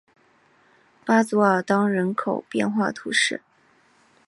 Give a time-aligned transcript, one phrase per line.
[1.05, 3.43] 巴佐尔当人口变化图示